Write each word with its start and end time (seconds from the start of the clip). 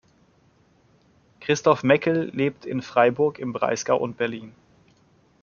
Christoph 1.41 1.83
Meckel 1.83 2.31
lebt 2.33 2.65
in 2.65 2.81
Freiburg 2.81 3.37
im 3.37 3.53
Breisgau 3.53 3.97
und 3.97 4.17
Berlin. 4.17 4.51